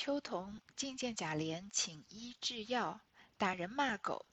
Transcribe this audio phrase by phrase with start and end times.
[0.00, 3.00] 秋桐觐见贾琏，请医治药，
[3.36, 4.24] 打人骂狗，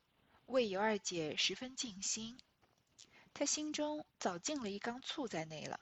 [0.45, 2.37] 为尤二姐十分尽心。
[3.33, 5.79] 他心中早进了一缸醋在内了。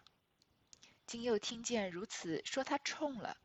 [1.05, 3.35] 今又听见如此说，他冲了。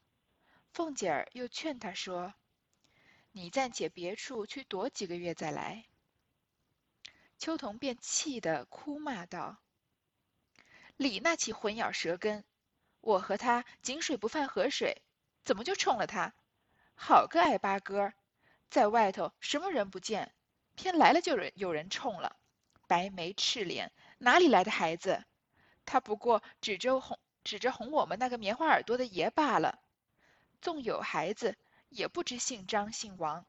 [0.72, 2.32] 凤姐儿又劝他说
[3.32, 5.86] ：“你暂且别处去躲几个月再来。”
[7.36, 9.58] 秋桐便气得哭骂道
[10.96, 12.44] ：“李那起混咬舌根，
[13.00, 15.02] 我和他井水不犯河水。”
[15.44, 16.32] 怎么就冲了他？
[16.94, 18.12] 好个矮八哥，
[18.70, 20.34] 在外头什么人不见，
[20.74, 22.36] 偏来了就有人冲了。
[22.86, 25.24] 白眉赤脸，哪里来的孩子？
[25.84, 29.78] 他不过指着哄指着哄我们那个棉花耳朵的爷罢了。
[30.60, 31.56] 纵有孩子，
[31.88, 33.46] 也不知姓张姓王。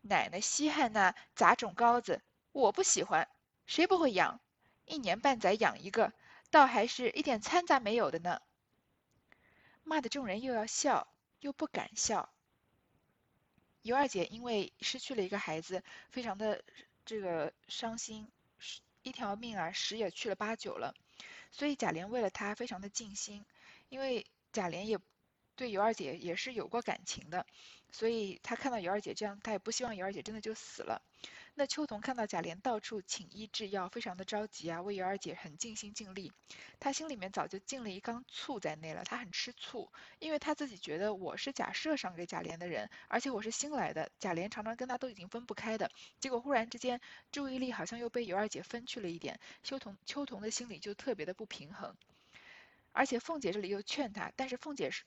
[0.00, 3.28] 奶奶稀罕那杂种羔子，我不喜欢。
[3.66, 4.40] 谁不会养？
[4.84, 6.12] 一年半载养一个，
[6.50, 8.40] 倒还是一点掺杂没有的呢。
[9.84, 11.11] 骂的众人又要笑。
[11.42, 12.32] 又不敢笑。
[13.82, 16.64] 尤二姐因为失去了一个孩子，非常的
[17.04, 18.28] 这个伤心，
[19.02, 20.94] 一条命啊，十也去了八九了。
[21.50, 23.44] 所以贾琏为了她非常的尽心，
[23.88, 24.98] 因为贾琏也
[25.56, 27.44] 对尤二姐也是有过感情的，
[27.90, 31.02] 所以他看到尤二姐这样，他也不希望尤二姐真的就死了。
[31.54, 36.32] 那秋桐看到贾琏到处请医治药，非常的着急啊，为尤二姐很尽心尽力。
[36.80, 47.00] 他心里面早就进了一缸醋在内了，他很吃醋，因为他自己觉得我是假设赏给贾琏的人，而且我是新来的，贾琏常常跟他都已经分不开的，结果忽然之间
[47.30, 51.94] 注意力好像又被尤二姐分去了一点，秋桐秋桐的心里就特别的不平衡。
[52.92, 55.04] 而且凤姐这里又劝他，但是凤姐是。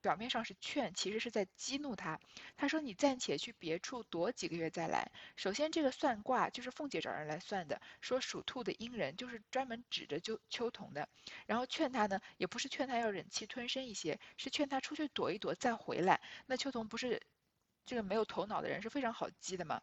[0.00, 2.20] 表面上是劝，其实是在激怒他。
[2.56, 11.08] 他说：“你暂且去别处躲几个月再来。”首先，这个算卦就是凤姐找人来算的，说属兔的阴人就是专门指着就秋桐的。
[11.46, 16.20] 然后劝他呢，也不是劝他要忍气吞声一些，是劝他出去躲一躲再回来。
[16.46, 17.20] 那秋桐不是
[17.84, 19.80] 这个没有头脑的人，是非常好激的嘛。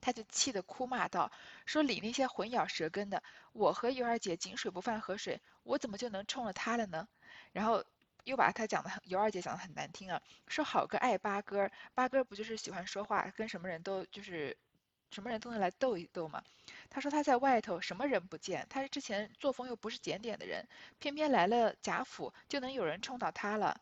[0.00, 1.30] 他就气得哭骂道
[1.66, 7.06] ：“说理那些混咬舌根的，我和尤二姐井水不犯河水，我怎么就能冲了他了呢？”
[7.52, 7.84] 然后。
[8.24, 14.56] 又把他讲的很尤二姐讲的很难听啊，说好个爱八哥，八哥不就是喜欢说话，跟什么人都就是
[15.10, 16.42] 什么人都能来斗一斗嘛。
[16.88, 20.66] 他说他在外头什么人不见，他之前作风又不是检点的人，
[20.98, 23.80] 偏偏来了贾府就能有人冲到他了。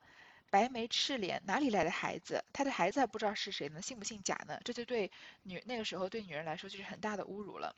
[0.51, 2.43] 白眉赤脸，哪里来的孩子？
[2.55, 4.59] 他的孩子还不知道是谁呢，信不信贾呢？
[4.65, 5.11] 这就对
[5.43, 7.77] 女那个时候对女人来说就是很大的侮辱了。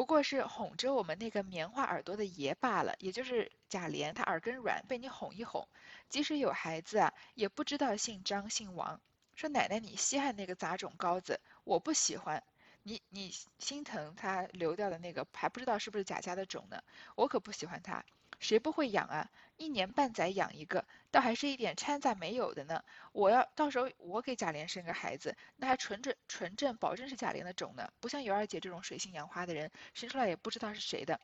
[0.00, 5.68] 不过是哄着我们那个棉花耳朵的爷罢了，也就是贾琏，他耳根软，被你哄一哄。
[6.08, 8.98] 即使有孩子啊，也不知道姓张姓王。
[9.34, 12.42] 说奶奶你稀罕那个杂种羔子，我不喜欢。
[12.82, 16.82] 你你心疼他流掉的那个，还不知道是不是贾家的种呢？
[17.14, 18.02] 我可不喜欢他。
[18.40, 19.30] 谁不会养啊？
[19.56, 22.82] 一年半载养一个，倒还是一点掺杂没有的呢。
[23.12, 27.92] 我要到时候我给贾琏生个孩子，那还纯正纯正，保证是贾琏的种呢。
[28.00, 31.20] 不像尤二姐这种水性杨花的人，生出来也不知道是谁的。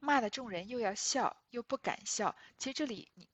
[0.00, 2.36] 骂的众人又要笑，又不敢笑。
[2.58, 3.26] 其实这里你。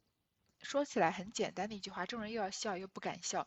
[0.62, 3.47] 说起来很简单的一句话，众人又要笑又不敢笑，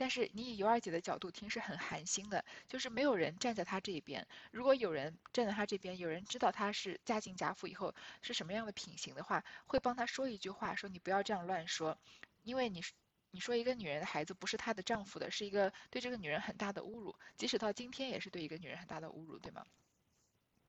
[0.00, 4.26] 但是你以尤二姐的角度听是很寒心的，就是没有人站在她这一边。
[4.50, 11.98] 如果有人站在她这边，有人知道她是嫁进贾府以后是什么样的品行的话，会帮她说一句话，说你不要这样乱说，
[12.44, 12.82] 因为你
[13.30, 19.66] 你说一个女人的孩子不是她的丈夫的，是一个对这个女人很大的侮辱，即使到今天也是对一个女人很大的侮辱，对吗？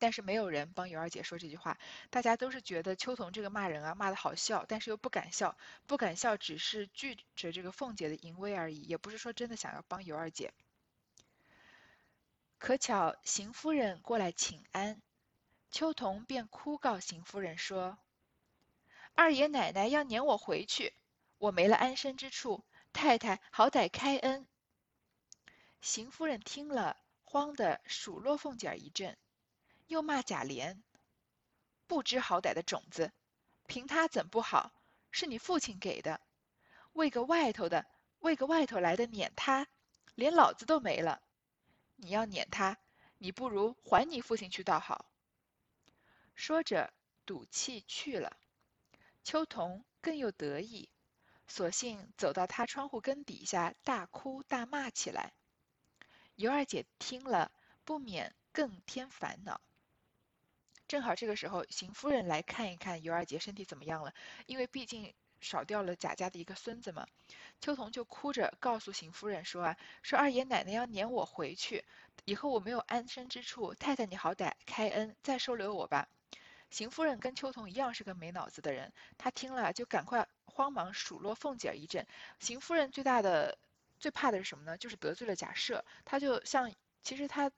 [0.01, 1.77] 但是没有人帮尤二姐说这句话，
[2.09, 10.51] 大家都是觉得秋桐这个骂人啊，骂的好笑，但是又不敢笑，不敢笑只是拒着这个凤姐的淫威而已，也不是说真的想要帮尤二姐。
[12.57, 14.99] 可巧邢夫人过来请安，
[15.69, 17.99] 秋桐便哭告邢夫人说
[19.13, 20.95] ：“二爷奶奶要撵我回去，
[21.37, 24.47] 我没了安身之处，太太好歹开恩。”
[25.79, 29.15] 邢夫人听了，慌得数落凤姐儿一阵。
[29.91, 30.81] 又骂贾琏，
[31.85, 33.11] 不知好歹的种子，
[33.67, 34.71] 凭他怎不好？
[35.11, 36.21] 是你父亲给的，
[36.93, 37.85] 为个外头的，
[38.19, 39.67] 为个外头来的撵他，
[40.15, 41.21] 连老子都没了。
[41.97, 42.77] 你要撵他，
[43.17, 45.11] 你不如还你父亲去倒好。
[46.35, 46.93] 说着，
[47.25, 48.37] 赌气去了。
[49.25, 50.89] 秋桐更又得意，
[51.47, 55.33] 索性走到他窗户根底下，大哭大骂起来。
[56.35, 57.51] 尤二姐听了，
[57.83, 59.59] 不免更添烦恼。
[60.91, 64.13] 正好这个时候，邢夫人来看一看尤二姐身体怎么样了，
[64.45, 67.07] 因为毕竟少掉了贾家的一个孙子嘛。
[67.61, 71.85] 秋桐就哭着告诉邢夫人说啊，说二爷奶奶要撵我回去，
[72.25, 76.09] 以后我没有安身之处，太太你好歹开恩再收留我吧。
[76.69, 82.05] 邢夫人跟秋桐一样是个没脑子的人，她听了就赶快慌忙数落凤姐儿一阵。
[82.41, 83.57] 邢夫人最大的
[83.97, 84.77] 最怕的是什么呢？
[84.77, 85.83] 就是得罪了贾赦。
[86.03, 87.49] 她就像其实她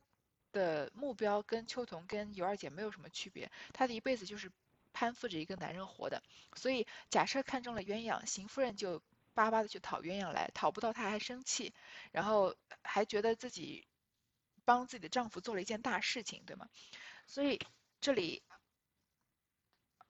[0.53, 4.49] 的目标跟秋桐跟尤二姐没有什么区别，她的一辈子就是
[4.93, 6.23] 攀附着一个男人活的。
[6.55, 9.03] 所以假设看中了鸳鸯，邢夫人就
[9.33, 11.73] 巴巴的去讨鸳鸯来，讨不到她还生气，
[12.13, 13.85] 然后还觉得自己
[14.63, 16.69] 帮自己的丈夫做了一件大事情，对吗？
[17.27, 17.59] 所以
[17.99, 18.41] 这里。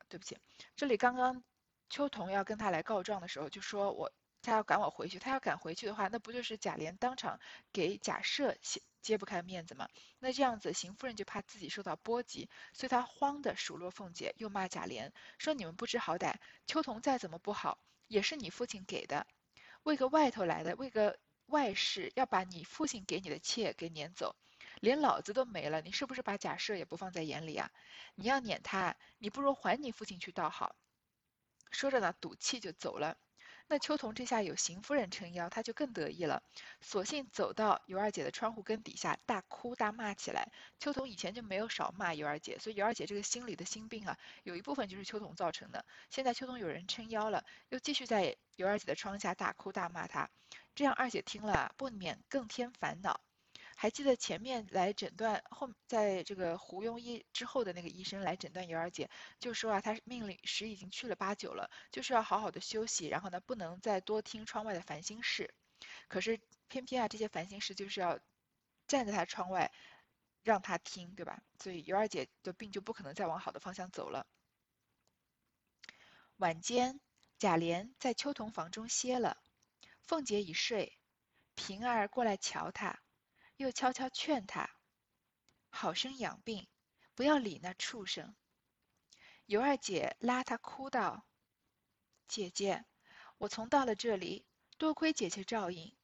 [0.09, 0.37] 对不起，
[0.75, 1.43] 这里刚刚
[1.89, 4.11] 秋桐要跟他来告状的时候，就说我
[4.43, 7.39] 他要赶我回去，他要赶回去的话，那不就是贾琏当场
[7.71, 9.87] 给贾赦揭揭不开面子吗？
[10.19, 16.35] 那这样子邢夫人就怕自己受到波及，所以她慌的数落凤姐，又骂贾琏，说你们不知好歹，
[16.67, 19.25] 秋桐再怎么不好，也是你父亲给的，
[19.83, 21.17] 为个外头来的，为个
[21.47, 24.35] 外室，要把你父亲给你的妾给撵走。
[24.79, 27.71] 连老子都没了，你是不是把贾赦也不放在眼里啊？
[28.15, 30.75] 你要撵他，你不如还你父亲去倒好。
[31.71, 33.17] 说着呢，赌气就走了。
[33.67, 36.43] 那秋桐这下有邢夫人撑腰，她就更得意了，
[36.81, 40.51] 索性走到尤二姐的窗户根底下，大哭大骂起来。
[40.79, 45.85] 秋桐以前就没有少骂尤二姐，所以尤二姐这个心里的心病啊，有一部分就是秋桐造成的。
[46.09, 50.29] 现在秋桐有人撑腰了，又继续在尤二姐的窗下大哭大骂她，
[50.75, 53.21] 这样二姐听了不免更添烦恼。
[53.83, 59.09] 还记得前面来诊断后，在这个胡庸医之后的那个医生来诊断尤二姐，
[59.41, 65.53] 就说啊，她命里时已经去了八九了，就是要好好的休息，然后呢，不能再多听窗外的烦心事。
[66.07, 66.39] 可是
[66.69, 68.21] 偏偏啊，这些烦心事就是要
[68.87, 69.69] 站在他窗外
[70.43, 71.43] 让他听，对吧？
[71.59, 74.25] 所以尤二姐的病就不可能再往好的方向走了。
[76.37, 77.01] 晚间，
[77.37, 79.35] 贾琏在秋桐房中歇了，
[80.03, 80.97] 凤姐已睡，
[81.55, 83.02] 平儿过来瞧她。
[83.63, 84.69] 又悄悄劝他，
[85.69, 86.67] 好生养病，
[87.15, 88.35] 不要理那畜生。
[89.45, 91.25] 尤二姐拉他哭道
[92.27, 92.83] ：“姐姐，
[93.37, 94.45] 我从到了这里，
[94.77, 95.95] 多亏姐姐照应，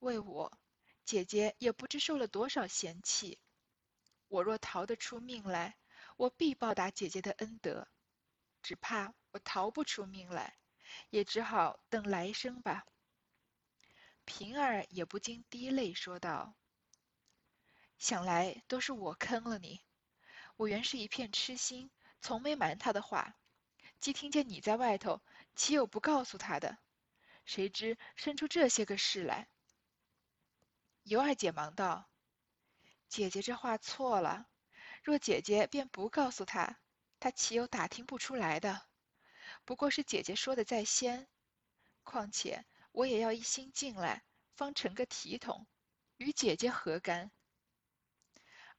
[0.00, 0.60] 为我，
[1.06, 3.38] 姐姐也不知受了多少嫌弃。
[4.28, 5.78] 我若逃得出命来，
[6.18, 7.86] 我必报答姐姐的恩德；
[8.60, 10.58] 只怕我逃不出命来，
[11.08, 12.84] 也只好等来生吧。”
[14.26, 16.59] 平儿也不禁滴泪说道。
[18.00, 19.82] 想来都是我坑了你，
[20.56, 21.90] 我原是一片痴心，
[22.22, 23.36] 从没瞒他的话。
[24.00, 25.20] 既听见你在外头，
[25.54, 26.78] 岂有不告诉他的？
[27.44, 29.48] 谁知生出这些个事来。
[31.02, 32.08] 尤二姐忙道
[33.06, 34.48] ：“姐姐这话错了，
[35.02, 36.80] 若姐姐便不告诉他，
[37.18, 38.80] 他岂有打听不出来的？
[39.66, 41.28] 不过是姐姐说的在先。
[42.02, 44.24] 况且我也要一心进来，
[44.54, 45.66] 方成个体统，
[46.16, 47.30] 与姐姐何干？”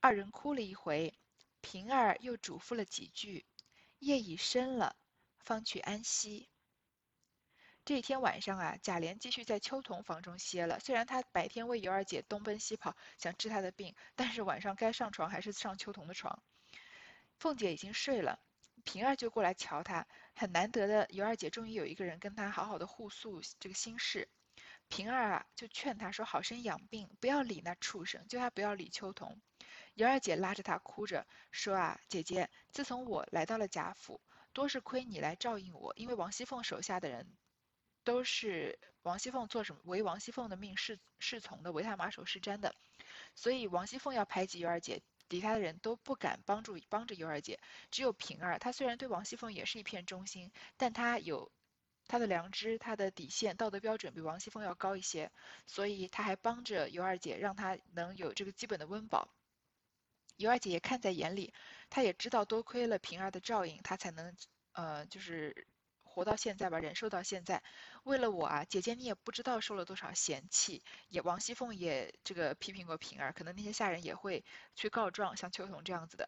[0.03, 1.13] 二人哭了一回，
[1.61, 3.45] 平儿又嘱咐了几句，
[3.99, 4.95] 夜已深了，
[5.37, 6.49] 方去安息。
[7.85, 10.79] 这一天晚上啊，贾琏继续在秋桐房中歇了。
[10.79, 16.41] 虽然他白天为尤二姐东奔西跑，想治她的病，但是晚上该上床还是上秋桐的床。
[17.37, 18.39] 凤姐已经睡了，
[18.83, 20.07] 平儿就过来瞧她。
[20.33, 24.27] 很难得的，尤二姐终于有一个人跟她好好的互诉这个心事。
[24.87, 29.39] 平儿啊，就劝她说：“好生养病，不要理那畜生，叫她不要理秋桐。”
[29.93, 34.21] 尤二姐拉着她哭着说：“啊，姐姐，自从我来到了贾府，
[34.53, 35.93] 多是亏你来照应我。
[35.95, 37.27] 因为王熙凤手下的人，
[38.03, 42.73] 都是王熙凤做什么，为王熙凤的命侍侍从的，为她马首是瞻的。
[43.35, 47.59] 所以王熙凤要排挤尤二姐，敌她的人都不敢帮助帮着尤二姐。
[47.91, 51.51] 只有平儿，她虽然对王熙凤也是一片忠心，但她有
[52.07, 55.31] 她的良知，她的底线，道德标准比王熙凤要高一些，
[55.67, 59.27] 所以她还帮着尤二姐，让她能有这个基本的温饱。”
[60.41, 61.53] 尤二姐也看在眼里，
[61.89, 64.35] 她也知道多亏了平儿的照应，她才能，
[64.73, 65.67] 呃，就是
[66.03, 67.63] 活到现在吧，忍受到现在。
[68.03, 74.43] 为了我啊，姐姐你也不知道受了多少嫌弃，也王熙凤也这个批评过平儿，可能那些下人也会
[74.75, 76.27] 去告状，像秋桐这样子的。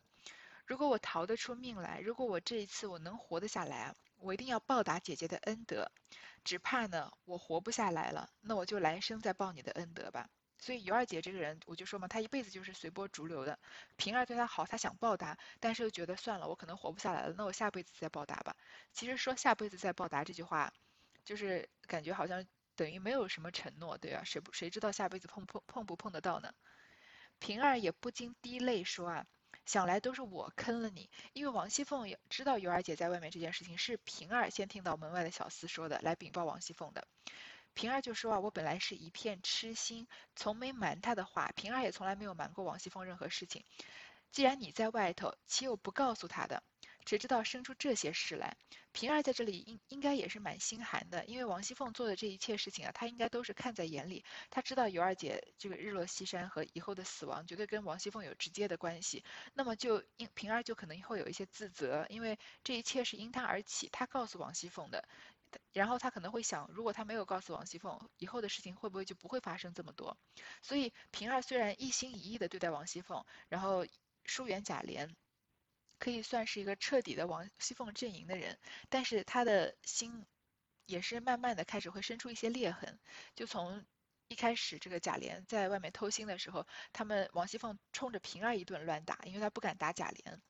[0.66, 5.92] 如果我逃得出命来，如果我这一次我能活得下来啊，我一定要报答姐姐的恩德。
[6.46, 10.30] 只怕呢，我活不下来了，那我就来生再报你的恩德吧。
[10.64, 13.60] 所以尤二姐这个人，我就说嘛，她一辈子就是随波逐流的。
[13.98, 18.56] 平儿对她好，她想报答，但是又觉得算了，我可能活不下来了，那我下辈子再报答吧。
[18.94, 20.72] 其实说下辈子再报答这句话，
[21.26, 22.46] 就是感觉好像
[22.78, 26.54] 等于没有什么承诺，对啊，谁不谁知道下辈子碰碰碰不碰得到呢？
[27.40, 29.26] 平儿也不禁滴泪说啊，
[29.66, 37.06] 想来都是我坑了你，因为王熙凤也知道尤二姐在外面这件事情，是平儿先听到门外的小厮说的，来禀报王熙凤的。
[37.74, 41.52] 平儿就说啊，我本来是一片痴心，从没瞒他的话。
[41.56, 43.64] 平儿也从来没有瞒过王熙凤任何事情。
[44.32, 46.64] 既然你在外头，岂有不告诉他的？
[47.06, 48.56] 谁知道生出这些事来？
[48.94, 54.24] 平儿在这里应应该也是蛮心寒的，因为王熙凤做的这一切事情啊，她应该都是看在眼里。
[54.50, 65.04] 她知道尤二姐这个日落西山和以后的死亡绝对跟王熙凤有直接的关系，那么就因平儿就可能会有一些自责，因为这一切是因她而起，她告诉王熙凤的。
[65.72, 70.18] 然后他可能会想，如果他没有告诉王熙凤，以后的事情会不会就不会发生这么多？
[70.62, 73.86] 所以平儿虽然一心一意的对待王熙凤，然后
[74.26, 75.14] 疏远贾琏。
[76.00, 80.26] 可以算是一个彻底的王熙凤阵营的人，但是他的心
[80.86, 83.00] 也是慢慢的开始会生出一些裂痕。
[83.36, 83.86] 就从
[84.28, 90.42] 一开始这个贾琏在外面偷腥的时候，他们王熙凤冲着平儿一顿乱打，因为他不敢打贾琏。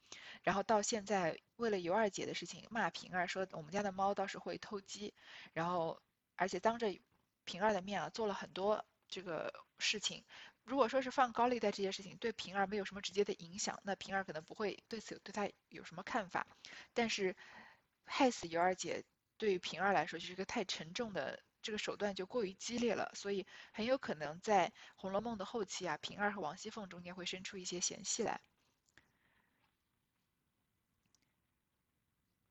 [0.43, 5.13] 然后到现在为了尤二姐的事情骂平儿，说我们家的猫倒是会偷鸡，
[5.53, 6.01] 然后
[6.35, 6.93] 而且当着
[7.45, 10.23] 平儿的面啊做了很多这个事情。
[10.65, 16.47] 如果说是放高利贷这些事情对平儿没有什么直接的影响，那平儿可能不会对此对他有什么看法。
[16.93, 17.35] 但是
[18.05, 19.03] 害死尤二姐
[19.37, 28.41] 对于平儿来说就是一个太沉重的这个手段就过于激烈了，所以很有可能在《红楼梦》的后期啊，平儿和王熙凤中间会生出一些嫌隙来。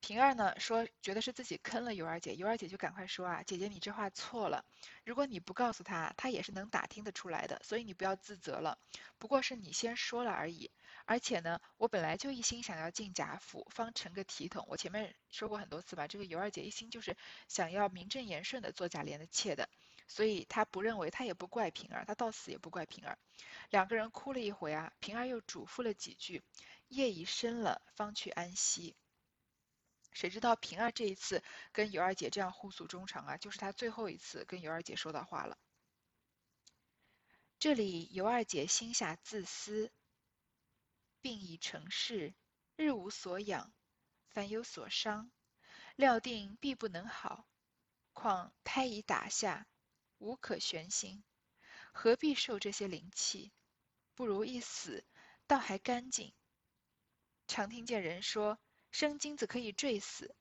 [0.02, 4.64] 平儿呢说，觉得是自己坑了尤二姐，尤二姐就赶快说啊，姐姐你这话错了，
[5.04, 8.76] 如果你不告诉她，她也是能打听得出来的，所以你不要自责了，
[9.18, 10.72] 不过是你先说了而已。
[11.04, 14.66] 而且呢，我本来就一心想要进贾府，方成个体统。
[14.68, 17.16] 我前面说过很多次吧，这个尤二姐一心就是
[17.46, 19.68] 想要名正言顺的做贾琏的妾的，
[20.08, 23.16] 所以她不认为，她也不怪平儿，她到死也不怪平儿。
[23.70, 26.42] 两个人哭了一回啊，平儿又嘱咐了几句，
[26.88, 28.96] 夜已深了，方去安息。
[30.12, 31.42] 谁知道平儿这一次
[31.72, 35.58] 跟尤二姐这样互诉衷肠啊，就是她最后一次跟尤二姐说到话了。
[37.58, 39.90] 这里尤二姐心下自私，
[41.20, 42.34] 病已成事，
[42.76, 43.72] 日无所养，
[44.28, 45.30] 凡有所伤，
[45.96, 47.46] 料定必不能好。
[48.12, 49.66] 况胎已打下，
[50.18, 51.24] 无可悬心，
[51.92, 53.52] 何必受这些灵气？
[54.14, 55.06] 不如一死，
[55.46, 56.34] 倒还干净。
[57.46, 58.58] 常听见人说。
[58.92, 60.34] 生金子可以坠死，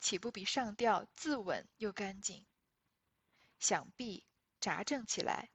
[0.00, 2.46] 岂不比上吊自刎又干净？
[3.60, 4.24] 想必
[4.58, 5.50] 扎正起来，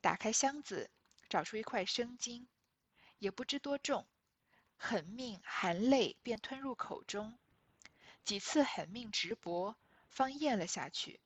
[0.00, 0.90] 打开箱子，
[1.28, 2.48] 找出一块生金，
[3.20, 4.08] 也不知多重，
[4.76, 7.38] 狠命含泪便吞入口中，
[8.24, 9.76] 几次狠命直搏，
[10.08, 11.20] 方咽了下去。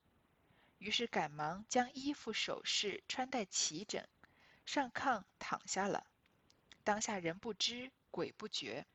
[0.77, 4.07] 于是赶忙将衣服首饰穿戴齐整，
[4.67, 6.07] 上炕躺下了。
[6.85, 8.87] 当下人不知，鬼不觉。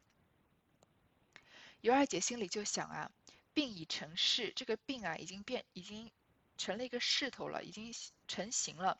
[1.81, 3.11] 尤二姐心里就想啊，
[3.53, 6.11] 病已成势，这个病啊已经变，已经
[6.57, 7.93] 成了一个势头了，已经
[8.27, 8.99] 成型了。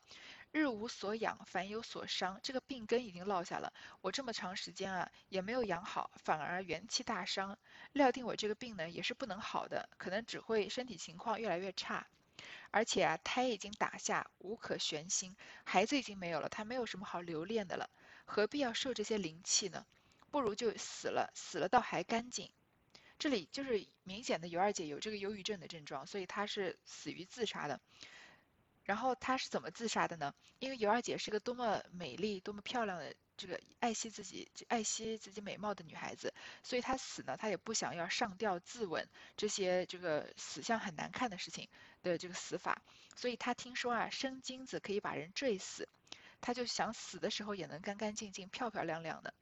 [0.52, 3.72] 日无所养，凡有所伤，这个病根已经落下了。
[4.00, 7.58] 我这么长时间啊，也没有养好，反而元气大伤。
[7.92, 12.06] 料定我这个病呢，也是不能好的，可能只会身体情况越来越差。
[12.70, 17.90] 而且啊，胎已经打下，无可悬心，孩子已经没有了，他没有什么好留恋的了，
[18.24, 19.84] 何必要受这些灵气呢？
[20.30, 22.50] 不如就死了，死了倒还干净。
[23.18, 27.80] 这里就是明显的尤二姐有这个忧郁症的症状，所以她是死于自杀的。
[28.84, 30.34] 然后她是怎么自杀的呢？
[30.60, 36.32] 因为尤二姐是个多么美丽、多么漂亮的这个爱惜自己、爱惜自己美貌的女孩子，
[36.62, 39.04] 所以她死呢，她也不想要上吊自刎
[39.36, 41.68] 这些这个死相很难看的事情
[42.02, 42.80] 的这个死法，
[43.14, 45.88] 所以她听说啊生金子可以把人坠死，
[46.40, 49.34] 她就想死的时候也能干干净净、漂漂亮亮的。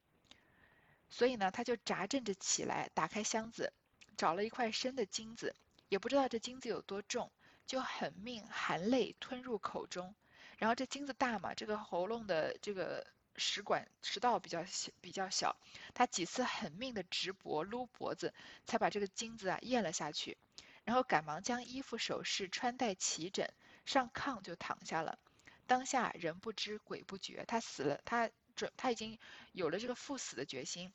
[1.09, 3.73] 所以呢，他就扎正着起来，打开箱子，
[4.17, 5.55] 找了一块生的金子，
[5.89, 7.31] 也不知道这金子有多重，
[7.67, 10.15] 就狠命含泪吞入口中。
[10.59, 15.57] 然后这金子大嘛，这个喉咙的这个食管食道比较小，比较小，
[15.95, 18.35] 他几次狠命的直搏撸脖子，
[18.65, 20.37] 才把这个金子啊咽了下去。
[20.85, 23.49] 然后赶忙将衣服首饰穿戴齐整，
[23.85, 25.19] 上炕就躺下了。
[25.67, 28.31] 当下人不知鬼不觉，他死了，他。
[28.57, 29.19] 准他已经
[29.53, 30.91] 有了这个赴死的决心，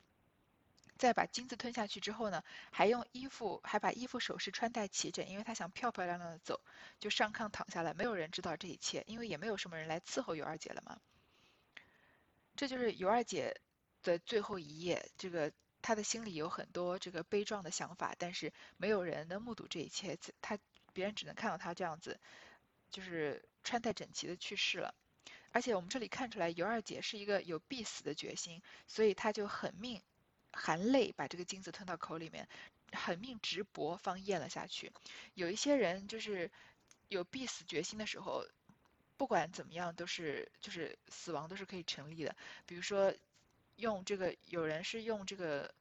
[0.97, 6.59] 在把金子吞下去之后呢，还用衣服还把衣服首饰穿戴齐整，因为他想漂漂亮亮的走，
[6.99, 10.99] 就上炕躺下来，没有人知道这一切，因为也没有什么人来伺候尤二姐了嘛。
[12.55, 13.61] 这就是尤二姐
[14.03, 15.51] 的最后一夜，这个
[15.81, 20.59] 她的心里有很多这个悲壮的想法，但是没有人能目睹这一切，她
[20.93, 22.19] 别人只能看到她这样子，
[22.91, 24.93] 就是穿戴整齐的去世了。
[25.51, 30.01] 而且我们这里看出来，尤二姐是一个有必死的决心，所以她就狠命
[30.51, 32.47] 含泪把这个金子吞到口里面，
[32.93, 34.91] 狠命直搏方咽了下去。
[35.33, 36.49] 有一些人就是
[37.09, 38.45] 有必死决心的时候，
[39.17, 42.35] 不管怎么样都是就是死亡都是可以成立的。
[42.65, 43.13] 比如说
[43.75, 45.73] 用这个，有人是用这个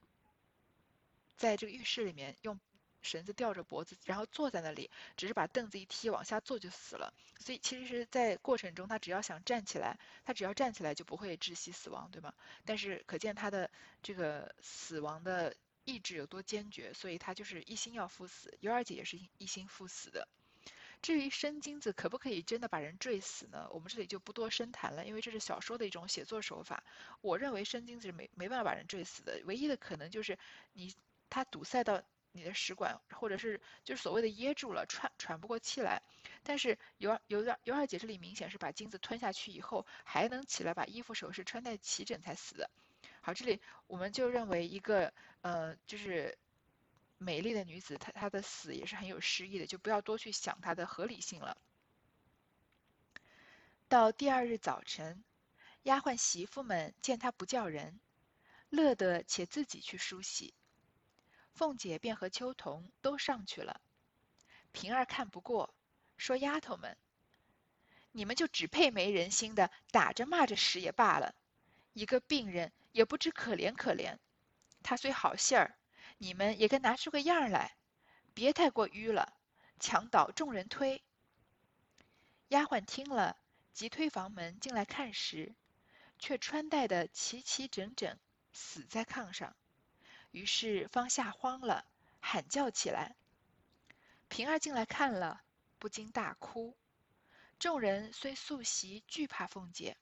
[1.37, 2.59] 在这个浴室里面用
[3.01, 7.13] 绳子吊着脖子，然后坐在那里，只是把凳子一踢往下坐就死了。
[7.39, 12.33] 所以其实是在过程中，他只要想站起来，他只要站起来就不会窒息死亡，对吗？
[12.65, 13.69] 但是可见他的
[14.03, 18.55] 这个死亡的意志有多坚决，所以他就是一心要赴死。
[18.59, 20.27] 尤二姐也是一心赴死的。
[21.01, 23.67] 至于生金子可不可以真的把人坠死呢？
[23.71, 26.83] 我们这里就不多深谈了，因为这是小说的一种写作手法。
[27.21, 30.37] 我认为生金子是没没办法把人坠死的，唯一的可能就是
[30.73, 30.93] 你
[31.27, 36.01] 他堵塞到你的食管，或者是就是所谓的噎住了，喘喘不过气来。
[36.43, 42.69] 但是尤尤二尤二姐这里明显是把金子吞下去以后还能起来，把衣服首饰穿戴齐整才死的。
[43.21, 46.37] 好，这里我们就认为一个呃就是。
[47.23, 51.55] 美丽的女子，她她的死也是很有诗意的，就不要多去想她的合理性了。
[53.87, 55.23] 到第二日早晨，
[55.83, 57.99] 丫鬟媳妇们见她不叫人，
[58.71, 60.55] 乐得且自己去梳洗。
[61.53, 63.81] 凤姐便和秋桐都上去了。
[64.71, 65.73] 平儿看不过，
[66.17, 66.97] 说：“丫头们，
[68.11, 71.35] 你们就只配没人心的打着骂着使也罢了，
[71.93, 74.17] 一个病人也不知可怜可怜。
[74.83, 75.75] 他虽好信儿。”
[76.17, 77.75] 你们也该拿出个样来，
[78.35, 79.33] 别太过迂了，
[79.79, 81.01] 墙倒众人推。
[82.49, 83.37] 丫鬟听了，
[83.73, 85.55] 急推房门进来看时，
[86.19, 88.19] 却穿戴的齐齐整整，
[88.53, 89.55] 死在炕上。
[90.31, 91.85] 于是方吓慌了，
[92.19, 93.15] 喊叫起来。
[94.29, 95.41] 平儿进来看了，
[95.77, 96.75] 不禁大哭。
[97.59, 99.97] 众人虽素习惧怕凤姐，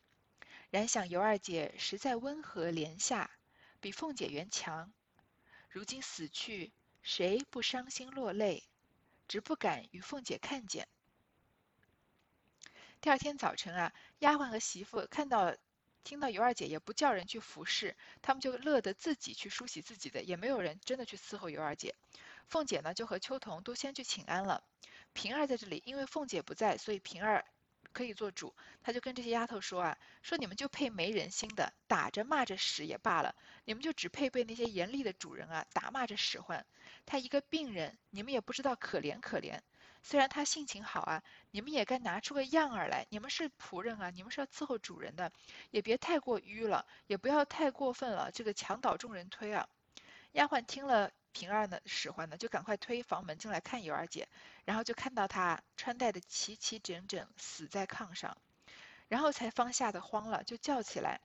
[0.69, 3.31] 然想尤二姐实在温和怜下，
[3.79, 4.93] 比凤姐原强。
[5.69, 6.71] 如今死去，
[7.01, 8.63] 谁不伤心落泪？
[9.27, 10.87] 只不敢与凤姐看见。
[13.01, 15.55] 第二天早晨啊，丫鬟和媳妇看到、
[16.03, 21.95] 听到尤二姐也不叫人去服侍，他们就乐得自己去梳洗自己的，也没有人真的去伺候尤二姐。
[22.47, 24.63] 凤姐呢，就和秋桐都先去请安了。
[25.13, 27.45] 平儿在这里，因为凤姐不在，所以平儿。
[27.91, 28.53] 可以做主，
[28.83, 33.35] 他就跟这些丫头说啊，说你们就配没人心的，打着骂着使也罢了，
[33.65, 36.63] 你们就只配被那些严厉的主人啊打骂着使唤。
[37.07, 39.59] 他一个病人，你们也不知道可怜可怜。
[40.01, 43.05] 虽然他性情好啊，你们也该拿出个样儿来。
[43.09, 45.31] 你们是仆人啊，你们是要伺候主人的，
[45.71, 48.31] 也别太过迂了，也不要太过分了。
[48.31, 49.67] 这个墙倒众人推啊。
[50.33, 51.11] 丫鬟听了。
[51.31, 54.27] 平儿呢使唤呢，就赶快推房门进来看尤二姐，
[54.65, 58.35] 然后就看到她穿戴的齐齐整整，死在炕上，
[59.07, 61.21] 然后才方吓得慌了，就叫起来。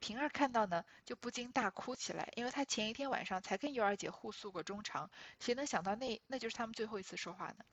[0.00, 7.64] 平儿看到呢，就不禁大哭起来，因为她前一天晚上才跟尤二姐互诉过衷肠，谁能想到那那就是他们最后一次说话呢？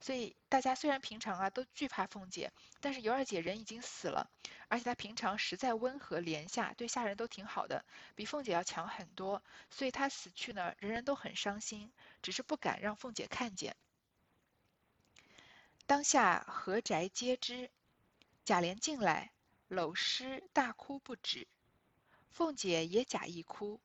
[0.00, 4.30] 所以大家虽然平常啊都惧怕凤姐，但是尤二姐人已经死了，
[4.68, 7.84] 而且她平常实在温和怜下，对下人都挺好的，
[8.14, 9.42] 比凤姐要强很多。
[9.68, 13.76] 所以她死去呢，人人都很伤心，只是不敢让凤姐看见。
[15.86, 17.70] 当下何宅皆知，
[18.44, 19.32] 贾琏进来，
[19.68, 21.46] 搂尸大哭不止，
[22.30, 23.80] 凤姐也假意哭。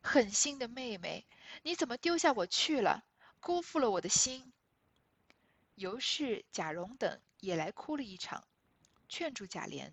[0.00, 1.26] 狠心的妹妹，
[1.62, 3.04] 你怎么丢下我去了，
[3.40, 4.52] 辜负了我的心？
[5.78, 8.42] 尤氏、贾蓉等也来哭了一场，
[9.08, 9.92] 劝住贾琏，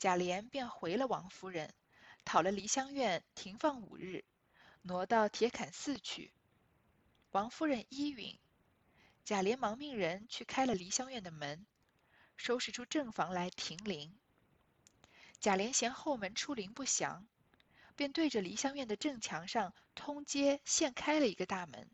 [0.00, 1.72] 贾琏便回了王夫人，
[2.24, 4.24] 讨了梨香院停放五日，
[4.82, 6.32] 挪到铁槛寺去。
[7.30, 8.36] 王夫人依允，
[9.24, 11.64] 贾琏忙命人去开了梨香院的门，
[12.36, 14.18] 收拾出正房来停灵。
[15.38, 17.28] 贾琏嫌后门出灵不祥，
[17.94, 21.88] 便对着梨香院的正墙上通街现开了一个大门，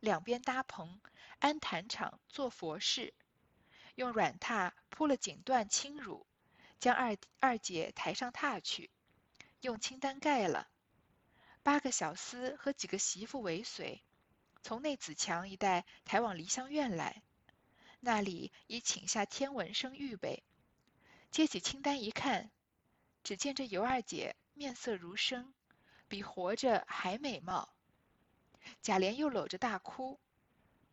[0.00, 1.00] 两边搭棚。
[1.38, 3.14] 安坛场做佛事，
[3.94, 6.24] 用软榻铺了锦缎轻褥，
[6.78, 8.90] 将二二姐抬上榻去，
[9.60, 10.68] 用青单盖了。
[11.62, 14.02] 八个小厮和几个媳妇尾随，
[14.62, 17.22] 从内子墙一带抬往梨香院来。
[18.00, 20.44] 那里已请下天文生预备。
[21.30, 22.50] 接起青单一看，
[23.22, 25.52] 只见这尤二姐面色如生，
[26.08, 27.74] 比活着还美貌。
[28.80, 30.18] 贾琏又搂着大哭。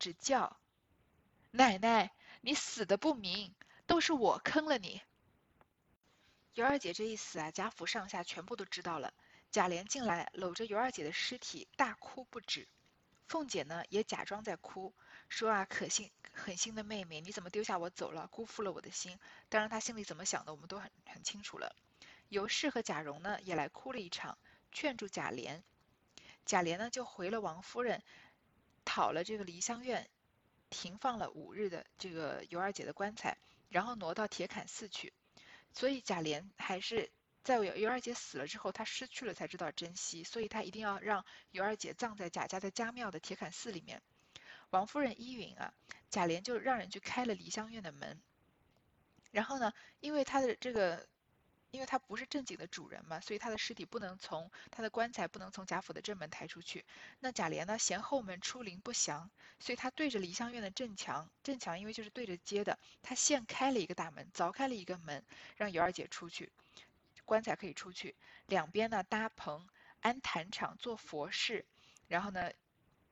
[0.04, 0.58] 只叫
[1.50, 2.12] 奶奶，
[2.42, 3.54] 你死的不明，
[3.86, 5.00] 都是我坑了你。
[6.52, 9.14] 尤二姐这一死啊，贾府上下全部都知道了。
[9.50, 12.68] 贾琏进来搂着尤二姐的尸体大哭不止，
[13.28, 14.92] 凤姐呢也假装在哭，
[15.30, 19.18] 说啊可心狠心的妹妹，你怎么丢下我走了，辜负了我的心？
[19.48, 21.74] 当然她心里怎么想的，我们都很很清楚了。
[22.28, 24.36] 尤氏和贾蓉呢也来哭了一场，
[24.70, 25.62] 劝住贾琏。
[26.44, 28.02] 贾琏呢就回了王夫人。
[28.84, 30.08] 讨了这个梨香院，
[30.70, 33.36] 停放了五日的这个尤二姐的棺材，
[33.68, 35.12] 然后挪到铁槛寺去。
[35.72, 37.10] 所以贾琏还是
[37.42, 44.02] 在尤二姐死了之后，他失去了才知道珍惜，所以他一定要让尤二姐葬在贾家的家庙的铁槛寺里面。
[44.70, 45.74] 王夫人依允啊，
[46.10, 48.20] 贾琏就让人去开了梨香院的门。
[49.30, 51.06] 然后呢，因为他的这个，
[51.74, 56.84] 因为他不是正经的主人嘛，所以他的尸体不能从他的棺材不能从贾府的正门抬出去。
[57.18, 65.24] 那贾琏呢，嫌后门出灵不祥，所以他对着梨香院的正墙，正墙因为就是对着街的，他现开了一个大门，凿开了一个门，
[65.56, 66.52] 让尤二姐出去。
[67.24, 68.14] 棺材可以出去，
[68.46, 69.66] 两边呢搭棚，
[70.00, 71.64] 安坛场做佛事，
[72.06, 72.52] 然后呢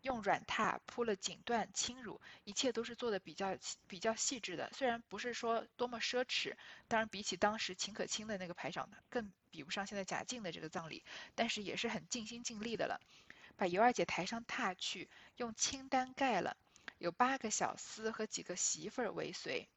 [0.02, 4.70] 用软榻铺了锦缎轻褥，一切都是做的比较比较细致的。
[4.72, 6.54] 虽然不是说多么奢侈，
[6.88, 13.00] 当然比起当时秦可卿的那个排场的，更比不上现在贾静的这个葬礼，但是也是很尽心尽力的了。
[13.56, 16.56] 把尤二姐抬上榻去，用青单盖了，
[16.98, 19.68] 有八个小厮和几个媳妇儿为随，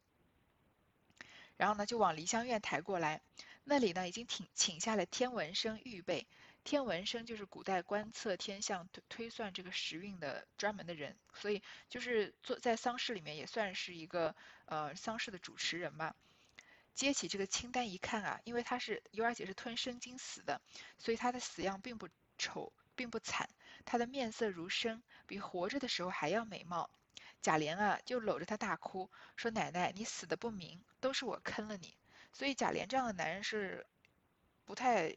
[1.55, 3.21] 然后呢就往梨香院抬过来。
[3.63, 6.27] 那里呢，已经请请下了天文生预备。
[6.65, 16.15] 天文生就是古代观测天象、推推算这个时运的专门的人，所以就是做在丧事里面也算是一个呃丧事的主持人吧。
[16.95, 20.59] 接起这个清单一看啊，因为他是尤二姐是吞生津死的，
[20.97, 23.47] 所以她的死样并不丑，并不惨，
[23.85, 26.89] 她的面色如生，比活着的时候还要美貌。
[27.43, 31.95] 贾琏啊，就搂着她大哭，说：“奶奶，你死的不明，都是我坑了你。”
[32.33, 33.85] 所以贾琏这样的男人是
[34.65, 35.15] 不太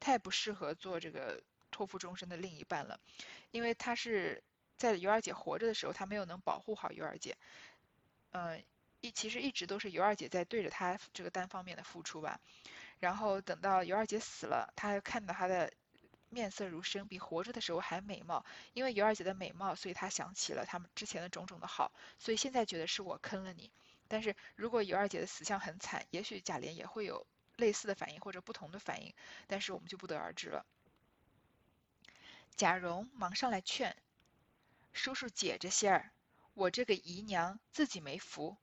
[0.00, 2.98] 太不适合做这个托付终身的另一半了，
[3.50, 4.42] 因为他是
[4.76, 7.36] 在尤二姐活着的时候，他没有能保护好尤二姐，
[8.32, 8.62] 嗯，
[9.00, 12.40] 一其实一直都是尤二姐在对着他这个单方面的付出吧，
[13.00, 15.72] 然后等到尤二姐死了，他看到她的
[16.30, 23.70] 面色如生，比活着的时候还美貌，因为尤二姐的美貌，所以他想起了他们之前的种种的好，所以现在觉得是我坑了你。
[24.08, 29.14] 但是如果尤二姐的死相很惨，也许贾琏也会有类似的反应或者不同的反应，
[29.46, 30.64] 但是我们就不得而知了。
[32.56, 33.96] 贾蓉忙上来劝
[34.92, 36.12] ：“叔叔解着些儿，
[36.54, 38.56] 我这个姨娘自己没福。”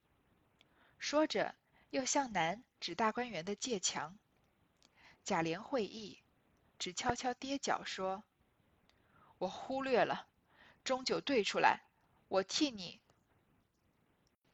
[0.98, 1.54] 说着
[1.90, 4.18] 又向南指大观园的界墙。
[5.24, 6.22] 贾琏会意，
[6.78, 8.24] 只悄悄跌脚说
[9.38, 10.26] ：“我忽略了，
[10.84, 11.84] 终究对出来，
[12.28, 13.00] 我替你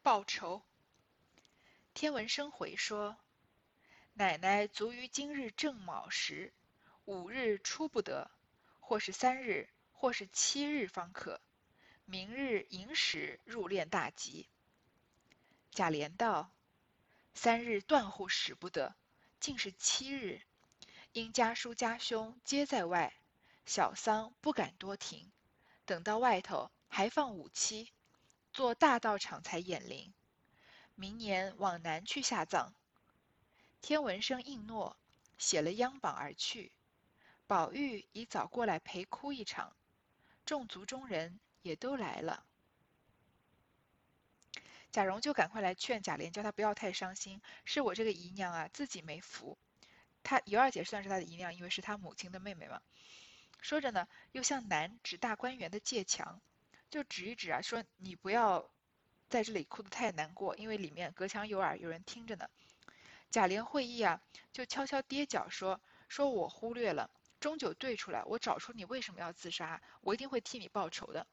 [0.02, 0.62] 报仇。”
[1.94, 3.16] 天文生回说
[4.18, 6.52] ：“奶奶卒于今日正卯时，
[7.04, 8.28] 五日出不得，
[8.80, 11.40] 或是三日，或是七日方可。
[12.04, 14.48] 明日寅时入殓大吉。”
[15.70, 16.50] 贾琏道
[17.32, 18.96] ：“三日断乎使不得，
[19.38, 20.42] 竟是七日。
[21.12, 23.14] 因家叔家兄皆在外，
[23.66, 25.30] 小丧不敢多停，
[25.84, 27.92] 等到外头还放五七，
[28.52, 30.12] 做大道场才演灵。”
[30.96, 32.74] 明年往南去下葬，
[33.80, 34.96] 天文生应诺，
[35.38, 36.72] 写了央榜而去。
[37.46, 39.76] 宝玉已早过来陪哭一场，
[40.44, 42.44] 众族中人也都来了。
[44.90, 47.40] 贾蓉就赶快来劝贾琏，叫他不要太伤心。
[47.64, 49.58] 是我这个姨娘啊，自己没福。
[50.22, 52.80] 他尤二姐算是他的姨娘，因为是他母亲的妹妹嘛。
[53.60, 56.40] 说着呢，又向南指大观园的界墙，
[56.90, 58.70] 就指一指啊，说你不要。
[59.30, 62.48] 在这里哭得太难过，因为里面隔墙有耳，有人听着呢。
[63.30, 64.20] 贾琏会议啊，
[64.52, 67.10] 就悄悄跌脚说：“说我忽略了，
[67.40, 71.26] 终究对出来，我找出你为什么要自杀，我一定会替你报仇的。”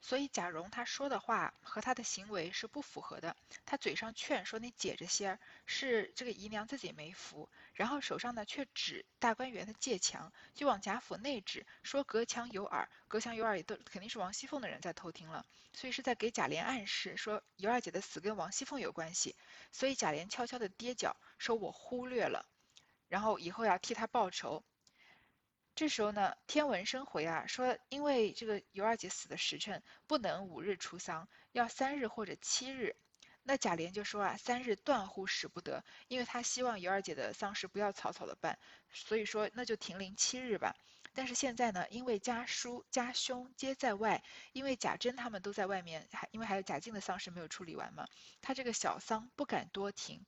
[0.00, 3.36] 所以贾蓉他说的话和他的行为是不符合的。
[3.66, 19.36] 他嘴上劝说你解着些儿，是这个姨娘自己没福，然后手上呢却指大观园的界墙，就往贾府内指，说隔墙有耳，隔墙有耳也都肯定是王熙凤的人在偷听了，所以是在给贾琏暗示说尤二姐的死跟王熙凤有关系。
[19.72, 22.48] 所以贾琏悄悄的跌脚，说我忽略了，
[23.08, 24.64] 然后以后要替他报仇。
[25.78, 32.96] 这时候呢，天文生回啊，说因为这个尤二姐死的时辰不能五日出丧，要三日或者七日。
[33.44, 38.58] 那贾琏就说啊，三日断乎使不得，因为他希望尤二姐的丧事不要草草的办，
[38.90, 40.74] 所以说那就停灵七日吧。
[41.14, 48.04] 但是现在呢，因为家叔家兄皆在外，因为贾珍他们都在外面，还因为还有贾静的丧事没有处理完嘛，
[48.42, 50.26] 他这个小丧不敢多停，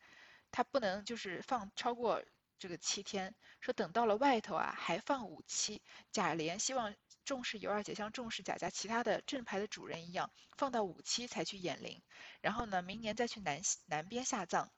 [0.52, 2.22] 他不能就是放超过。
[2.60, 5.82] 这个七天，说等到了外头啊，还放五七。
[6.12, 6.94] 贾琏希望
[7.24, 12.02] 重视尤二姐，像重视贾家其他的正牌的主人一样，放到五七才去演灵。
[12.42, 14.70] 然后呢，明年再去南南边下葬。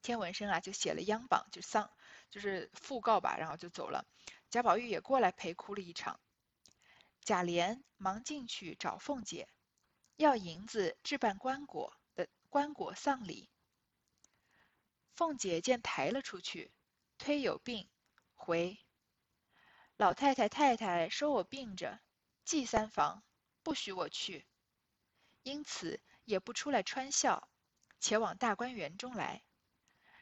[0.00, 1.90] 天文生啊，就写了央榜，就丧，
[2.30, 4.06] 就是讣告吧，然后就走了。
[4.48, 6.18] 贾宝玉也过来陪哭了一场。
[7.20, 9.46] 贾琏忙进去找凤姐，
[10.16, 13.50] 要银子置办棺椁的棺椁丧礼。
[15.16, 16.70] 凤姐见抬了出去，
[17.16, 17.88] 推有病，
[18.34, 18.78] 回。
[19.96, 22.02] 老太太太太说我病着，
[22.44, 23.24] 忌三房，
[23.62, 24.46] 不许我去，
[25.42, 27.48] 因此也不出来穿孝，
[27.98, 29.42] 且往大观园中来，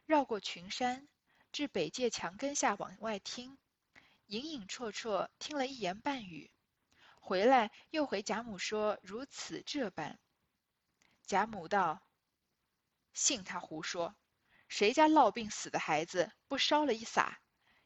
[0.07, 1.09] 绕过群山，
[1.51, 3.59] 至北界墙根下往外听，
[4.27, 6.53] 隐隐绰绰听了一言半语，
[7.17, 10.21] 回来又回贾母说如此这般。
[11.27, 12.01] 贾母道
[13.13, 14.15] ：“信他胡说。”
[14.77, 17.41] 谁家落病死的孩子不烧了一撒，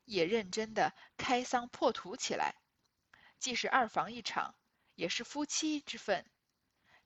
[0.07, 2.55] 也认真的开丧破土起来，
[3.38, 4.57] 既是二房一场，
[4.94, 6.24] 也是夫妻之分，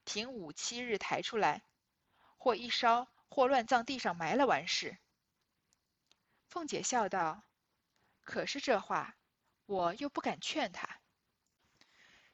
[0.04, 1.64] 停五七日抬出来，
[2.36, 5.00] 或一烧，或乱葬地上埋了完事。
[6.46, 7.42] 凤姐笑道
[8.22, 9.16] ：“可是这话，
[9.66, 11.00] 我又不敢劝他。”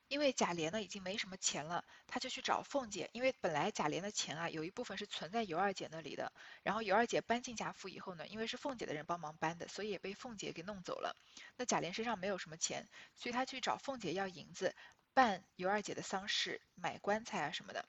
[0.09, 3.09] 因为贾琏呢已经没什么钱了，他就去找凤姐。
[3.13, 11.17] 因为本来贾琏的钱啊有一部分是存在尤二姐那里的，然后尤二姐搬进贾府以后呢，因为是凤姐的人帮忙搬的，所以也被凤姐给弄走了。
[11.57, 14.75] 那贾琏身上没有什么钱，所以他去找凤姐要银子，
[15.15, 17.85] 办尤二姐的丧事，买棺材啊什么的。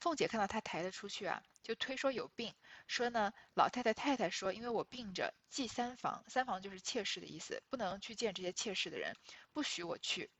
[0.00, 2.54] 凤姐看到他抬得出去啊，就推说有病，
[2.88, 9.14] 说呢老太太太太说，因为我病着，忌三房，三房就是妾室的意思，不能去见这些妾室的人，
[9.52, 10.30] 不许我去。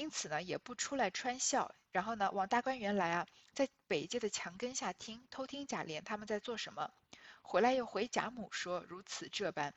[0.00, 6.90] 因此呢，也不出来穿孝，然后呢，往大观园来啊，在北界的墙根下听，偷听贾琏他们在做什么，
[7.42, 9.74] 回来又回贾母说如此这般，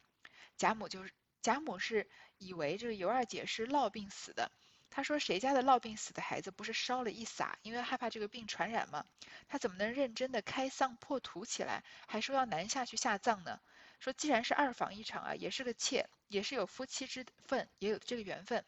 [0.56, 4.50] 贾母就是贾母是以为这个尤二姐是落病死的，
[4.90, 9.06] 她说谁家的落病死的孩子不是烧了一撒，因为害怕这个病传染吗？
[9.50, 13.60] 她怎么能认真的开丧破土起来，还说要南下去下葬呢？
[14.00, 18.64] 说既然是二房一场啊，也是个妾，也是有夫妻之分，也有这个缘分。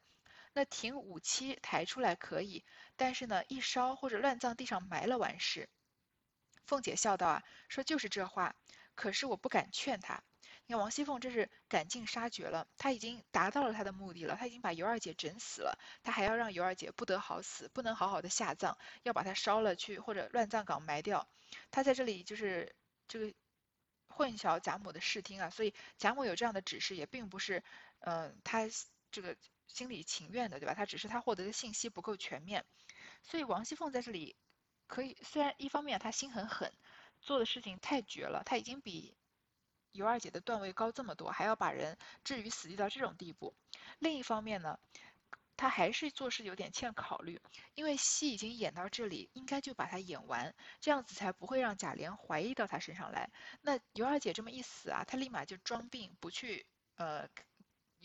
[0.55, 2.63] 那停五七抬出来可以，
[2.95, 5.67] 但是呢，一烧或者乱葬地上埋了完事。
[6.65, 8.55] 凤姐笑道啊，说就是这话，
[8.95, 10.23] 可是我不敢劝他。
[10.65, 21.27] 你看王熙凤这是赶尽杀绝了，她已经达到了她的目的了，她已经把尤二姐整死了，她还要让尤二姐不得好死，不能好好的下葬，要把她烧了去或者乱葬岗埋掉。
[21.69, 22.73] 她在这里就是
[23.09, 23.33] 这个
[24.07, 27.61] 混淆贾母的视听啊，所以贾母有这样的指示也并不是，
[27.99, 28.61] 嗯，她
[29.11, 29.35] 这个。
[29.67, 30.73] 心里情愿的，对吧？
[30.73, 32.65] 他只是他获得的信息不够全面，
[33.23, 34.35] 所以王熙凤在这里
[34.87, 36.71] 可以，虽然一方面她心很狠，
[37.21, 39.17] 做的事情太绝了，她已经比
[39.91, 43.53] 尤二姐的段位高这么多，还要把人置于死地到这种地步。
[43.99, 44.79] 另一方面呢，
[45.57, 47.41] 她还是做事有点欠考虑，
[47.73, 53.31] 因为戏已经演到这里，应该就把它演完，这样子才不会让贾琏怀疑到她身上来。
[53.61, 57.27] 那尤二姐这么一死啊，她立马就装病不去，呃。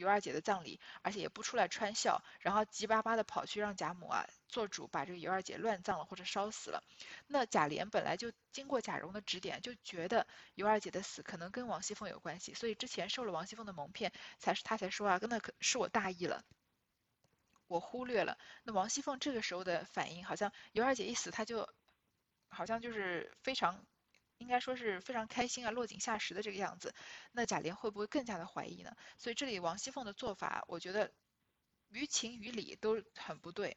[0.01, 6.83] 尤二姐的葬礼，而且也不出来穿孝，然后急巴巴的跑去让贾母啊做主，把这个尤二姐乱葬了或者烧死了。
[7.27, 16.43] 那贾琏本来就经过贾蓉的指点，就觉得尤二姐的死可能跟王熙凤有关系，所以之前受了王熙凤的蒙骗，才是他才说啊，那可是我大意了，
[17.67, 18.39] 我忽略了。
[18.63, 21.69] 那王熙凤这个时候的反应，好像尤二姐一死，他就
[22.49, 23.85] 好像就是非常。
[24.41, 26.95] 应该说是非常开心啊，落井下石的这个样子，
[27.31, 28.97] 那贾琏会不会更加的怀疑呢？
[29.19, 31.13] 所以这里王熙凤的做法，我觉得
[31.91, 33.77] 于情于理都很不对，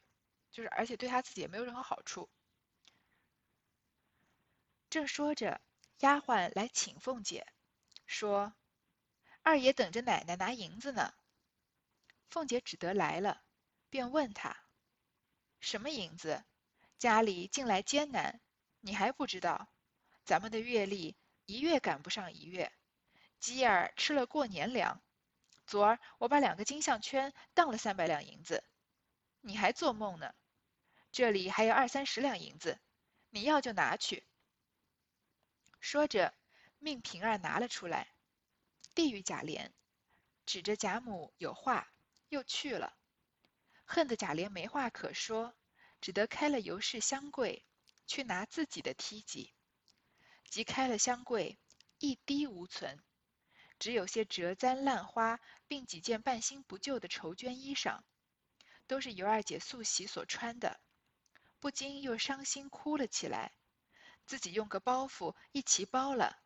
[0.50, 2.30] 就是而且对她自己也没有任何好处。
[4.88, 5.60] 正说着，
[5.98, 7.46] 丫鬟来请凤姐，
[8.06, 8.54] 说
[9.42, 11.12] 二爷等着奶奶拿银子呢。
[12.30, 13.42] 凤姐只得来了，
[13.90, 14.56] 便问她
[15.60, 16.42] 什么银子？
[16.98, 18.40] 家里近来艰难，
[18.80, 19.68] 你还不知道？
[20.24, 22.72] 咱们的月例一月赶不上一月，
[23.38, 25.02] 鸡儿吃了过年粮。
[25.66, 28.64] 昨儿我把两个金项圈当了三百两银子，
[29.40, 30.34] 你还做梦呢？
[31.12, 32.78] 这里还有二三十两银子，
[33.30, 34.26] 你要就拿去。
[35.80, 36.34] 说着，
[36.78, 38.08] 命平儿拿了出来，
[38.94, 39.70] 递与贾琏，
[40.46, 41.92] 指着贾母有话，
[42.28, 42.96] 又去了。
[43.84, 45.54] 恨得贾琏没话可说，
[46.00, 47.64] 只得开了尤氏香柜，
[48.06, 49.53] 去拿自己的梯级。
[50.54, 51.58] 即开了香柜，
[51.98, 53.02] 一滴无存，
[53.80, 58.02] 只有些折簪烂花，并几件半新不旧的绸绢衣裳，
[58.86, 60.78] 都是尤二姐素喜所穿的，
[61.58, 63.52] 不禁又伤心哭了起来。
[64.26, 66.38] 自己用个包袱一齐包了，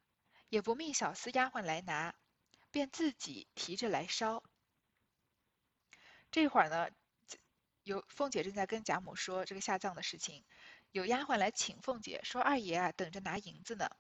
[0.49, 2.15] 也不命小厮丫鬟来拿，
[2.71, 4.43] 便自己提着来烧。
[6.31, 6.89] 这会儿呢，
[7.83, 10.47] 有凤姐正在跟贾母说这个下葬的事情。
[10.93, 13.91] 有丫鬟来请凤姐，说二爷啊等着拿银子呢。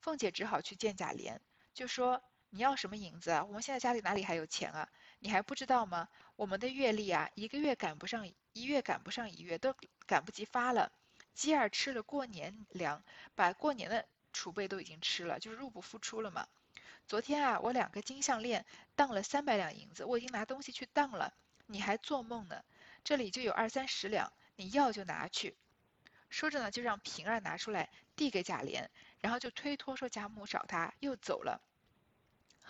[0.00, 1.38] 凤姐只好去见贾琏，
[1.72, 3.44] 就说你要什么银子啊？
[3.44, 4.88] 我们现在家里哪里还有钱啊？
[5.20, 6.08] 你还不知道吗？
[6.36, 9.74] 我们的月例啊，一个月赶不上一月，赶不上一月，都
[10.06, 10.92] 赶不及发了。
[11.34, 13.02] 鸡儿吃了过年粮，
[13.34, 16.46] 把过年的储备都已经吃了，就是入不敷出了嘛。
[17.06, 21.32] 昨天啊，我两个金项链当了三百两银子，我已经拿东西去当了，
[21.66, 22.62] 你还做梦呢？
[23.02, 25.56] 这里就有二三十两，你要就拿去。
[26.30, 28.88] 说着呢，就让平儿拿出来递给贾琏，
[29.20, 31.60] 然后就推脱说贾母找他，又走了。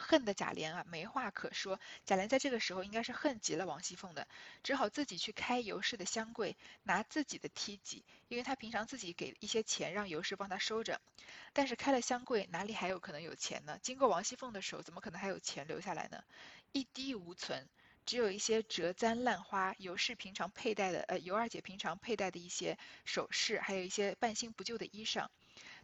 [0.00, 1.80] 恨的贾琏啊，没话可说。
[2.06, 4.28] 贾琏在这个时候应该是恨极了王熙凤的，
[4.62, 11.00] 只好自己去开尤氏的箱柜，拿自己的梯级，因为他平常自己给一些钱让尤氏帮他收着。
[11.52, 13.76] 但是开了箱柜，哪里还有可能有钱呢？
[13.82, 16.22] 经过王熙凤的手，怎么可能还有钱留下来呢？
[16.70, 17.66] 一滴无存，
[18.08, 25.26] 只有一些折簪烂花，尤氏平常佩戴的，呃，尤二姐平常佩戴的一些首饰，还有一些半新不旧的衣裳。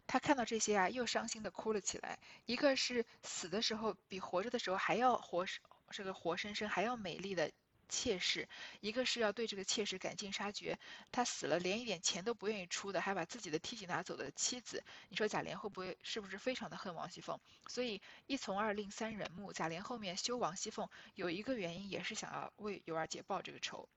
[0.07, 2.17] 她看到这些啊，又伤心的哭了起来。
[2.47, 5.45] 一个是死的时候比活着的时候还要活，
[5.91, 7.51] 这个活生生还要美丽的
[7.89, 8.47] 妾室；
[8.81, 10.77] 一个是要对这个妾室赶尽杀绝。
[11.11, 14.83] 他死了连一点钱都不愿意出的，还把自己的梯级拿走的妻子。
[15.09, 17.39] 你说贾琏会不会是不是非常的恨王熙凤？
[17.67, 23.87] 所以一从二令三人目，贾琏后面休王熙凤有一个原因，也是想要为尤二姐报这个仇。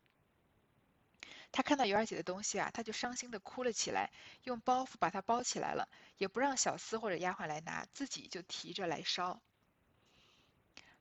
[1.51, 4.11] 他看到尤二姐的东西啊，他就伤心的哭了起来，
[4.45, 9.41] 用包袱把它包起来了，也不让小厮或者丫鬟来拿，自己就提着来烧。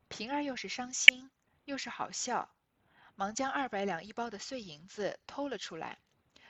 [0.08, 1.30] 平儿又是伤心
[1.66, 2.50] 又是好笑，
[3.18, 5.98] 忙将二百两一包的碎银子偷了出来，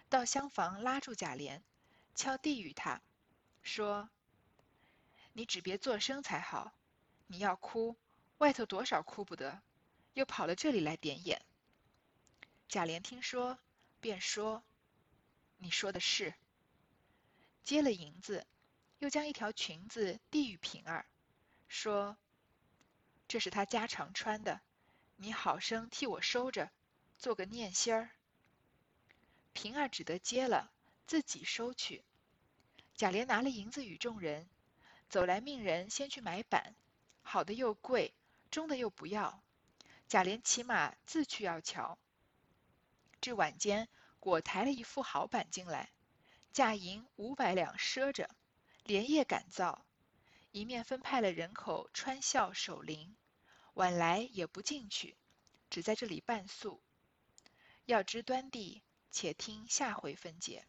[0.09, 1.61] 到厢房拉住贾琏，
[2.13, 3.01] 悄递与他，
[3.63, 4.09] 说
[5.31, 6.73] ：“你只别作声才好，
[7.25, 7.95] 你要哭，
[8.39, 9.61] 外头多少哭不得，
[10.13, 11.41] 又跑了这里来点眼。”
[12.69, 13.57] 贾琏听说。
[13.99, 14.63] 便说
[15.57, 16.35] ：“你说的是。”
[17.65, 18.45] 接了银子，
[18.99, 21.07] 又将一条裙子递与平儿，
[21.67, 22.15] 说
[23.27, 24.61] ：“这是他家常穿的，
[25.19, 26.71] 你好生替我收着，
[27.17, 28.11] 做个念心儿。”
[29.53, 30.71] 平儿只得接了，
[31.07, 32.03] 自己收去。
[32.93, 34.47] 贾琏拿了银子与众人，
[35.09, 36.75] 走来命人先去买板，
[37.23, 38.13] 好的又贵，
[38.51, 39.41] 中的又不要。
[40.07, 41.97] 贾琏骑马自去要瞧。
[43.19, 45.89] 至晚间，果抬了一副好板进来，
[46.53, 48.29] 价银五百两赊着，
[48.83, 49.83] 连夜赶造，
[50.51, 53.15] 一面分派了人口穿孝守灵，
[53.77, 55.15] 晚来也不进去，
[55.69, 56.81] 只在这里半宿。
[57.85, 60.65] 要知端地，且听下回分解。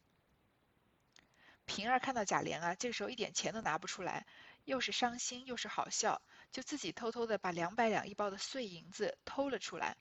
[1.65, 4.27] 平儿看到贾琏啊，这个时候一点钱都拿不出来，
[4.67, 6.21] 又是伤心又是好笑，
[6.53, 9.97] 就自己偷偷的把两百两一包的碎银子偷了出来。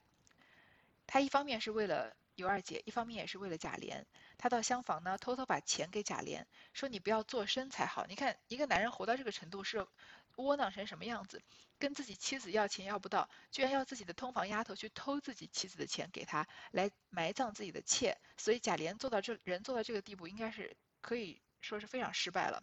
[1.05, 2.13] 他一方面是为了。
[2.37, 4.05] 尤二姐一方面也是为了贾琏，
[4.37, 8.05] 她到厢房呢，偷偷把钱给贾琏，说你不要做声才好。
[8.05, 9.87] 你看一个男人活到这个程度是
[10.35, 11.41] 窝囊成什么样子，
[11.79, 22.61] 跟自己妻子要钱要不到，居然要自己的通房丫头去偷自己妻子的钱给他来埋葬自己的妾，所以贾琏做到这人做到这个地步，应该是可以说是非常失败了。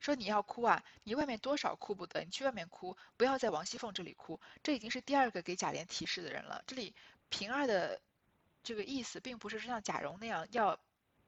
[0.00, 4.40] 说你要哭啊，你外面多少哭不得，你去外面哭，不要在王熙凤这里哭。
[4.64, 6.64] 这已经是第二个给贾琏提示的人了。
[6.66, 6.96] 这里
[7.28, 8.00] 平儿的。
[8.68, 10.78] 这个意思并不是像贾蓉那样要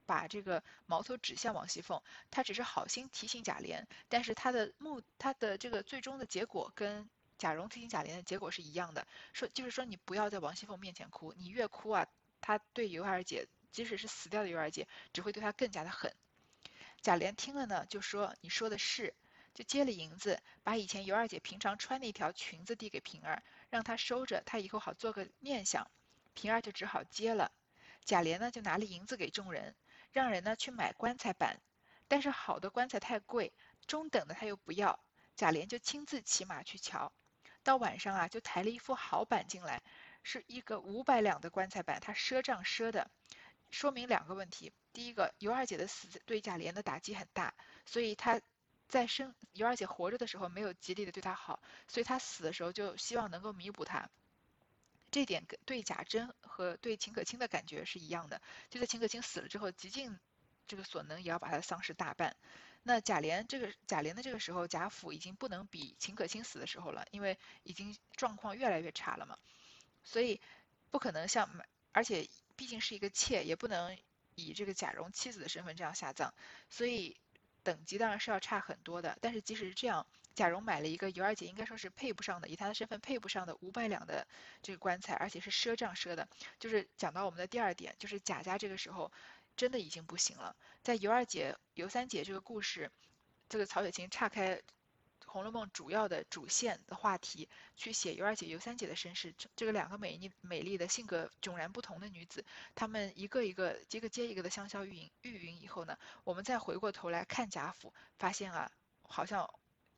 [0.04, 12.06] 把这个矛头指向王熙凤，他只是好心提醒贾琏，但是他的目他的这个最终的结果跟贾蓉提醒贾琏的结果是一样的，说就是说你不要在王熙凤面前哭，你越哭啊，
[12.42, 16.14] 他对尤二姐，即使是死掉的尤二姐，只会对她更加的狠。
[17.00, 19.14] 贾琏听了呢，就说你说的是，
[19.54, 25.90] 就接了银子，把以前尤二姐平常穿的一条裙子递给平儿，让她收着，她以后好做个念想。
[26.34, 27.52] 平儿就只好接了，
[28.04, 29.74] 贾琏呢就拿了银子给众人，
[30.12, 31.60] 让人呢去买棺材板，
[32.08, 33.52] 但是好的棺材太贵，
[33.86, 34.98] 中等的他又不要，
[35.36, 37.12] 贾琏就亲自骑马去瞧，
[37.62, 39.82] 到晚上啊就抬了一副好板进来，
[40.22, 43.10] 是一个五百两的棺材板，他赊账赊的，
[43.70, 47.54] 说明两个问题，第一个尤二姐的死对贾琏的打击很大，
[47.86, 48.40] 所以他
[48.88, 54.10] 在生尤二姐活着的时候没有极力的对她好，所以他死的时候就希望能够弥补她。
[55.10, 60.18] 这点跟对贾珍和对秦可卿的感觉是一样的，就在秦可卿死了之后，极尽
[60.68, 62.36] 这个所能也要把他的丧事大办。
[62.82, 69.36] 那贾琏这个贾琏的这个时候，贾府已经不能比秦可卿死的时候了，因为已经状况越来越差了嘛，
[70.04, 70.40] 所以
[70.90, 71.50] 不可能像，
[71.92, 73.98] 而且毕竟是一个妾，也不能
[74.34, 76.32] 以这个贾蓉妻子的身份这样下葬，
[76.68, 77.16] 所以
[77.62, 79.18] 等级当然是要差很多的。
[79.20, 80.06] 但是即使是这样。
[80.34, 84.26] 贾蓉买了一个尤二姐应该说是配不上的，以她的身份配不上的五百两的
[84.62, 86.28] 这个棺材，而且是赊账赊的。
[86.58, 89.12] 就是讲到我们的第二点，就是贾家这个时候
[89.56, 90.56] 真的已经不行了。
[90.82, 92.90] 在尤二姐、尤三姐这个故事，
[93.48, 94.56] 这个曹雪芹岔开
[95.26, 108.72] 《红楼梦》主要的主线的话题去写尤二姐、尤三姐的身世，这个两个美丽、美丽的性格迥然不同的女子，她们一个一个一个接一个的香消玉殒玉殒以后呢，我们再回过头来看贾府，发现啊，
[109.02, 109.50] 好像。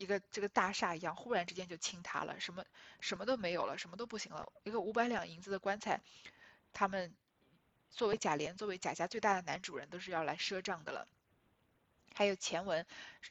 [0.03, 2.65] 一个这个大厦一样，忽然之间就倾塌了，什么
[2.99, 4.53] 什么都没有了，什么都不行了。
[4.65, 6.01] 一个五百两银子的棺材，
[6.73, 7.15] 他们
[7.89, 11.07] 作为贾琏，作为贾家最大的男主人，都是要来赊账的了。
[12.15, 12.85] 还有前文，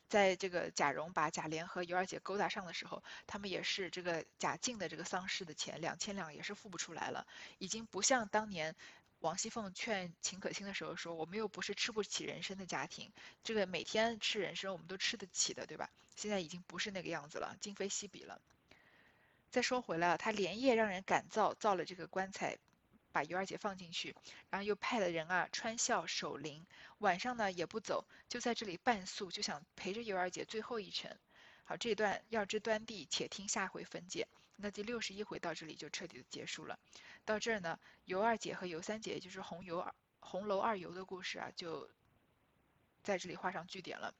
[0.07, 8.75] 在这个贾蓉把贾琏和尤二姐勾搭上的时候，他们也是这个贾静的这个丧事的钱两千两也是付不出来了，已经不像当年。
[9.21, 13.11] 王熙凤劝秦可卿的时候说：“我们又不是吃不起人参的家庭，
[13.43, 15.91] 这个每天吃人参我们都吃得起的，对吧？
[16.15, 18.41] 现在已经不是那个样子了，今非昔比了。”
[19.51, 22.57] 再说回来啊，他连夜让人赶造，造了这个棺材，
[23.11, 24.15] 把尤二姐放进去，
[24.49, 26.65] 然后又派了人啊穿孝守灵，
[26.97, 31.15] 晚上呢也不走，就在这里伴宿，就想陪着尤二姐最后一程。
[31.63, 34.27] 好，这段要知端地，且听下回分解。
[34.61, 36.79] 那第六十一回到这里就彻底的结束了。
[37.25, 41.89] 到这儿呢，尤二姐和尤三姐，也就是红油二红楼二尤的故事啊，就
[43.03, 44.13] 在这里画上句点了。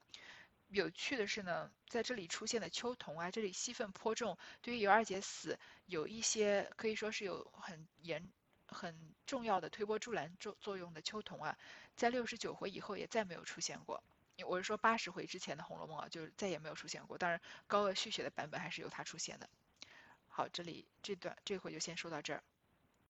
[0.68, 8.26] 有趣的是呢，在这里出现的秋桐啊，这里戏份颇重，对于尤二姐死有一些可以说是有很严
[8.66, 11.58] 很重要的推波助澜作作用的秋桐啊，
[11.94, 14.02] 在六十九回以后也再没有出现过。
[14.46, 17.18] 我是说八十回之前的《红楼梦》啊，就再也没有出现过。
[17.18, 19.48] 当然，高鹗续写的版本还是有它出现的。
[20.34, 22.42] 好，这里这段这回就先说到这儿。